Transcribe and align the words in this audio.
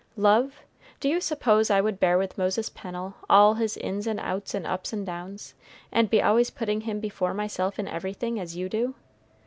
Love? 0.17 0.63
Do 0.99 1.07
you 1.07 1.21
suppose 1.21 1.69
I 1.69 1.79
would 1.79 1.99
bear 1.99 2.17
with 2.17 2.35
Moses 2.35 2.69
Pennel 2.69 3.13
all 3.29 3.53
his 3.53 3.77
ins 3.77 4.07
and 4.07 4.19
outs 4.19 4.55
and 4.55 4.65
ups 4.65 4.91
and 4.93 5.05
downs, 5.05 5.53
and 5.91 6.09
be 6.09 6.23
always 6.23 6.49
putting 6.49 6.81
him 6.81 6.99
before 6.99 7.35
myself 7.35 7.77
in 7.77 7.87
everything, 7.87 8.39
as 8.39 8.57
you 8.57 8.67
do? 8.67 8.95